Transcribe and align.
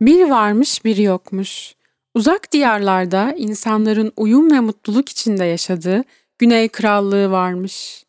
Bir 0.00 0.30
varmış 0.30 0.84
bir 0.84 0.96
yokmuş. 0.96 1.74
Uzak 2.14 2.52
diyarlarda 2.52 3.34
insanların 3.36 4.12
uyum 4.16 4.50
ve 4.50 4.60
mutluluk 4.60 5.08
içinde 5.08 5.44
yaşadığı 5.44 6.04
Güney 6.38 6.68
Krallığı 6.68 7.30
varmış. 7.30 8.04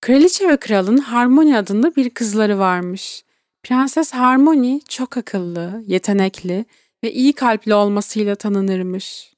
Kraliçe 0.00 0.48
ve 0.48 0.56
kralın 0.56 0.96
Harmony 0.96 1.56
adında 1.56 1.96
bir 1.96 2.10
kızları 2.10 2.58
varmış. 2.58 3.24
Prenses 3.62 4.12
Harmony 4.12 4.80
çok 4.80 5.16
akıllı, 5.16 5.82
yetenekli 5.86 6.64
ve 7.04 7.12
iyi 7.12 7.32
kalpli 7.32 7.74
olmasıyla 7.74 8.34
tanınırmış. 8.34 9.34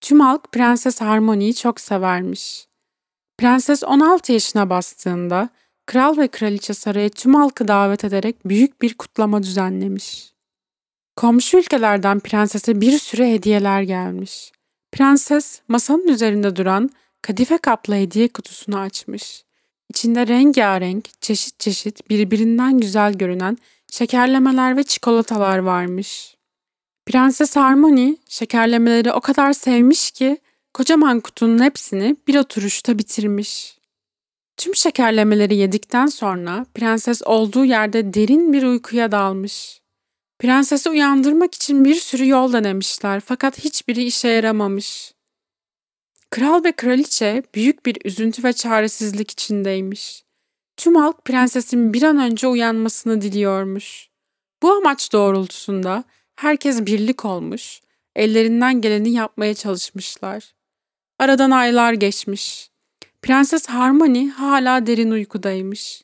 Tüm 0.00 0.20
halk 0.20 0.52
Prenses 0.52 1.00
Harmony'yi 1.00 1.54
çok 1.54 1.80
severmiş. 1.80 2.68
Prenses 3.38 3.84
16 3.84 4.32
yaşına 4.32 4.70
bastığında 4.70 5.48
kral 5.86 6.16
ve 6.16 6.28
kraliçe 6.28 6.74
saraya 6.74 7.08
tüm 7.08 7.34
halkı 7.34 7.68
davet 7.68 8.04
ederek 8.04 8.48
büyük 8.48 8.82
bir 8.82 8.94
kutlama 8.94 9.42
düzenlemiş. 9.42 10.37
Komşu 11.18 11.58
ülkelerden 11.58 12.20
prensese 12.20 12.80
bir 12.80 12.98
sürü 12.98 13.24
hediyeler 13.24 13.82
gelmiş. 13.82 14.52
Prenses 14.92 15.60
masanın 15.68 16.08
üzerinde 16.08 16.56
duran 16.56 16.90
kadife 17.22 17.58
kaplı 17.58 17.94
hediye 17.94 18.28
kutusunu 18.28 18.78
açmış. 18.78 19.44
İçinde 19.90 20.26
rengarenk, 20.26 21.08
çeşit 21.20 21.60
çeşit 21.60 22.10
birbirinden 22.10 22.78
güzel 22.78 23.12
görünen 23.12 23.58
şekerlemeler 23.92 24.76
ve 24.76 24.82
çikolatalar 24.82 25.58
varmış. 25.58 26.36
Prenses 27.06 27.56
Harmony 27.56 28.16
şekerlemeleri 28.28 29.12
o 29.12 29.20
kadar 29.20 29.52
sevmiş 29.52 30.10
ki 30.10 30.38
kocaman 30.74 31.20
kutunun 31.20 31.62
hepsini 31.62 32.16
bir 32.28 32.34
oturuşta 32.34 32.98
bitirmiş. 32.98 33.78
Tüm 34.56 34.74
şekerlemeleri 34.74 35.56
yedikten 35.56 36.06
sonra 36.06 36.66
prenses 36.74 37.22
olduğu 37.22 37.64
yerde 37.64 38.14
derin 38.14 38.52
bir 38.52 38.62
uykuya 38.62 39.12
dalmış. 39.12 39.80
Prensesi 40.38 40.90
uyandırmak 40.90 41.54
için 41.54 41.84
bir 41.84 41.94
sürü 41.94 42.28
yol 42.28 42.52
denemişler 42.52 43.20
fakat 43.20 43.58
hiçbiri 43.58 44.04
işe 44.04 44.28
yaramamış. 44.28 45.14
Kral 46.30 46.64
ve 46.64 46.72
kraliçe 46.72 47.42
büyük 47.54 47.86
bir 47.86 47.96
üzüntü 48.04 48.44
ve 48.44 48.52
çaresizlik 48.52 49.30
içindeymiş. 49.30 50.24
Tüm 50.76 50.94
halk 50.94 51.24
prensesin 51.24 51.92
bir 51.92 52.02
an 52.02 52.18
önce 52.18 52.46
uyanmasını 52.46 53.20
diliyormuş. 53.20 54.08
Bu 54.62 54.72
amaç 54.72 55.12
doğrultusunda 55.12 56.04
herkes 56.36 56.86
birlik 56.86 57.24
olmuş, 57.24 57.80
ellerinden 58.16 58.80
geleni 58.80 59.12
yapmaya 59.12 59.54
çalışmışlar. 59.54 60.54
Aradan 61.18 61.50
aylar 61.50 61.92
geçmiş. 61.92 62.70
Prenses 63.22 63.66
Harmony 63.66 64.28
hala 64.28 64.86
derin 64.86 65.10
uykudaymış. 65.10 66.02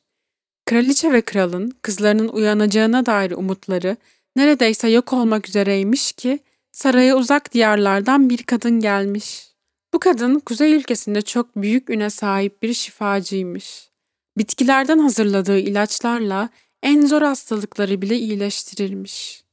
Kraliçe 0.65 1.13
ve 1.13 1.21
kralın 1.21 1.71
kızlarının 1.81 2.27
uyanacağına 2.27 3.05
dair 3.05 3.31
umutları 3.31 3.97
neredeyse 4.35 4.89
yok 4.89 5.13
olmak 5.13 5.49
üzereymiş 5.49 6.11
ki 6.11 6.39
saraya 6.71 7.17
uzak 7.17 7.53
diyarlardan 7.53 8.29
bir 8.29 8.43
kadın 8.43 8.79
gelmiş. 8.79 9.47
Bu 9.93 9.99
kadın 9.99 10.39
kuzey 10.39 10.73
ülkesinde 10.73 11.21
çok 11.21 11.55
büyük 11.55 11.89
üne 11.89 12.09
sahip 12.09 12.63
bir 12.63 12.73
şifacıymış. 12.73 13.89
Bitkilerden 14.37 14.99
hazırladığı 14.99 15.59
ilaçlarla 15.59 16.49
en 16.83 17.05
zor 17.05 17.21
hastalıkları 17.21 18.01
bile 18.01 18.17
iyileştirirmiş. 18.17 19.43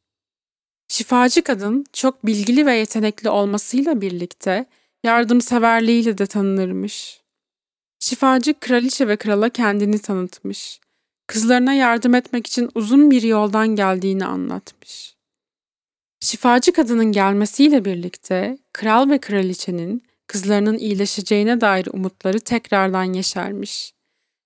Şifacı 0.89 1.42
kadın 1.42 1.84
çok 1.92 2.27
bilgili 2.27 2.67
ve 2.67 2.77
yetenekli 2.77 3.30
olmasıyla 3.30 4.00
birlikte 4.00 4.67
yardımseverliğiyle 5.05 6.19
de 6.19 6.27
tanınırmış. 6.27 7.20
Şifacı 7.98 8.55
kraliçe 8.61 9.08
ve 9.08 9.17
krala 9.17 9.48
kendini 9.48 9.98
tanıtmış. 9.98 10.80
Kızlarına 11.26 11.72
yardım 11.74 12.14
etmek 12.14 12.46
için 12.46 12.70
uzun 12.74 13.10
bir 13.10 13.22
yoldan 13.22 13.68
geldiğini 13.68 14.24
anlatmış. 14.24 15.16
Şifacı 16.20 16.72
kadının 16.72 17.12
gelmesiyle 17.12 17.84
birlikte 17.84 18.58
kral 18.72 19.10
ve 19.10 19.18
kraliçenin 19.18 20.02
kızlarının 20.27 20.78
iyileşeceğine 20.78 21.61
dair 21.61 21.88
umutları 21.92 22.40
tekrardan 22.40 23.12
yeşermiş. 23.12 23.94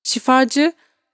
Şifacı, 0.03 0.73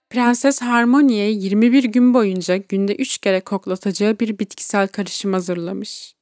Prenses 0.09 0.61
Harmony'ye 0.61 1.31
21 1.31 1.83
gün 1.83 2.13
boyunca 2.13 2.57
günde 2.57 2.95
3 2.95 3.17
kere 3.17 3.39
koklatacağı 3.39 4.19
bir 4.19 4.39
bitkisel 4.39 4.87
karışım 4.87 5.33
hazırlamış. 5.33 6.15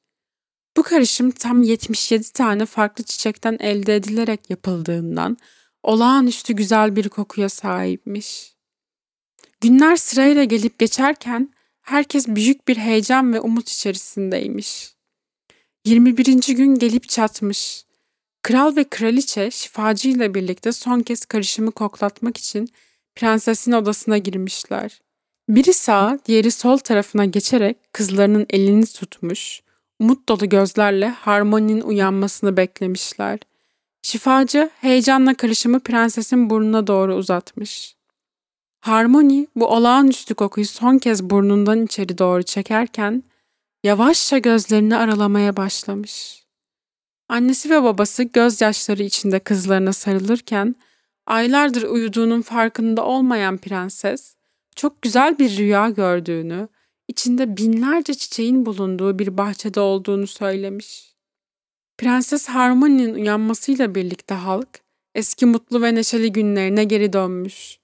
Bu 0.76 0.82
karışım 0.82 1.30
tam 1.30 1.62
77 1.62 2.32
tane 2.32 2.66
farklı 2.66 3.04
çiçekten 3.04 3.56
elde 3.60 3.96
edilerek 3.96 4.50
yapıldığından 4.50 5.36
olağanüstü 5.82 6.52
güzel 6.52 6.96
bir 6.96 7.08
kokuya 7.08 7.48
sahipmiş. 7.48 8.52
Günler 9.62 9.96
sırayla 9.96 10.44
gelip 10.44 10.78
geçerken 10.78 11.50
herkes 11.82 12.28
büyük 12.28 12.68
bir 12.68 12.76
heyecan 12.76 13.32
ve 13.32 13.40
umut 13.40 13.68
içerisindeymiş. 13.68 14.94
21. 15.84 16.56
gün 16.56 16.74
gelip 16.74 17.08
çatmış. 17.08 17.84
Kral 18.42 18.76
ve 18.76 18.84
kraliçe 18.84 19.50
şifacı 19.50 20.08
ile 20.08 20.34
birlikte 20.34 20.72
son 20.72 21.00
kez 21.00 21.24
karışımı 21.24 21.70
koklatmak 21.70 22.36
için 22.36 22.68
prensesin 23.16 23.72
odasına 23.72 24.18
girmişler. 24.18 25.00
Biri 25.48 25.72
sağ, 25.74 26.18
diğeri 26.26 26.50
sol 26.50 26.78
tarafına 26.78 27.24
geçerek 27.24 27.76
kızlarının 27.92 28.46
elini 28.50 28.86
tutmuş, 28.86 29.60
umut 30.00 30.28
dolu 30.28 30.48
gözlerle 30.48 31.08
harmoninin 31.08 31.80
uyanmasını 31.80 32.56
beklemişler. 32.56 33.38
Şifacı 34.02 34.70
heyecanla 34.80 35.34
karışımı 35.34 35.80
prensesin 35.80 36.50
burnuna 36.50 36.86
doğru 36.86 37.14
uzatmış. 37.14 38.01
Harmony 38.82 39.46
bu 39.56 39.66
olağanüstü 39.66 40.34
kokuyu 40.34 40.66
son 40.66 40.98
kez 40.98 41.30
burnundan 41.30 41.84
içeri 41.84 42.18
doğru 42.18 42.42
çekerken 42.42 43.22
yavaşça 43.82 44.38
gözlerini 44.38 44.96
aralamaya 44.96 45.56
başlamış. 45.56 46.44
Annesi 47.28 47.70
ve 47.70 47.82
babası 47.82 48.22
gözyaşları 48.22 49.02
içinde 49.02 49.38
kızlarına 49.38 49.92
sarılırken 49.92 50.74
aylardır 51.26 51.82
uyuduğunun 51.82 52.42
farkında 52.42 53.04
olmayan 53.04 53.58
prenses 53.58 54.34
çok 54.76 55.02
güzel 55.02 55.38
bir 55.38 55.56
rüya 55.56 55.88
gördüğünü, 55.88 56.68
içinde 57.08 57.56
binlerce 57.56 58.14
çiçeğin 58.14 58.66
bulunduğu 58.66 59.18
bir 59.18 59.38
bahçede 59.38 59.80
olduğunu 59.80 60.26
söylemiş. 60.26 61.14
Prenses 61.98 62.48
Harmony'nin 62.48 63.14
uyanmasıyla 63.14 63.94
birlikte 63.94 64.34
halk 64.34 64.80
eski 65.14 65.46
mutlu 65.46 65.82
ve 65.82 65.94
neşeli 65.94 66.32
günlerine 66.32 66.84
geri 66.84 67.12
dönmüş. 67.12 67.81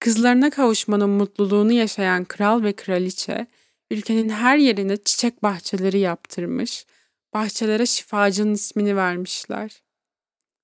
Kızlarına 0.00 0.50
kavuşmanın 0.50 1.10
mutluluğunu 1.10 1.72
yaşayan 1.72 2.24
kral 2.24 2.62
ve 2.62 2.72
kraliçe 2.72 3.46
ülkenin 3.90 4.28
her 4.28 4.58
yerine 4.58 4.96
çiçek 4.96 5.42
bahçeleri 5.42 5.98
yaptırmış 5.98 6.86
bahçelere 7.34 7.86
şifacının 7.86 8.54
ismini 8.54 8.96
vermişler. 8.96 9.82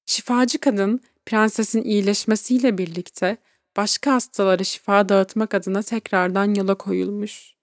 Şifacı 0.06 0.58
kadın 0.58 1.00
prensesin 1.26 1.82
iyileşmesiyle 1.82 2.78
birlikte 2.78 3.36
başka 3.76 4.12
hastalara 4.12 4.64
şifa 4.64 5.08
dağıtmak 5.08 5.54
adına 5.54 5.82
tekrardan 5.82 6.54
yola 6.54 6.74
koyulmuş. 6.74 7.54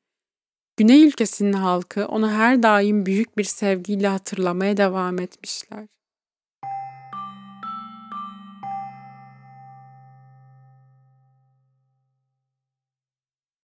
Güney 0.77 1.03
ülkesinin 1.03 1.53
halkı 1.53 2.07
onu 2.07 2.31
her 2.31 2.63
daim 2.63 3.05
büyük 3.05 3.37
bir 3.37 3.43
sevgiyle 3.43 4.07
hatırlamaya 4.07 4.77
devam 4.77 5.19
etmişler. 5.19 5.87